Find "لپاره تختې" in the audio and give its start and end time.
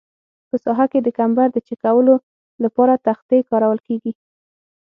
2.63-3.37